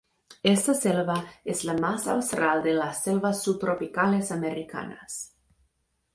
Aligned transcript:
Esta 0.41 0.73
selva 0.73 1.27
es 1.45 1.63
la 1.63 1.75
más 1.75 2.07
austral 2.07 2.63
de 2.63 2.73
las 2.73 3.03
selvas 3.03 3.43
subtropicales 3.43 4.31
americanas. 4.31 5.35